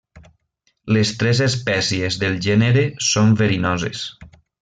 Les 0.95 1.11
tres 1.23 1.41
espècies 1.47 2.17
del 2.25 2.39
gènere 2.47 2.85
són 3.11 3.37
verinoses. 3.43 4.05